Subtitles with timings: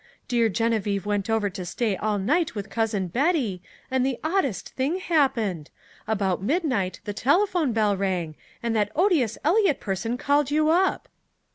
[0.27, 3.61] Dear Geneviève went over to stay all night with Cousin Betty,
[3.91, 5.69] and the oddest thing happened.
[6.07, 8.33] About midnight the telephone bell rang,
[8.63, 11.07] and that odious Eliot person called you up!"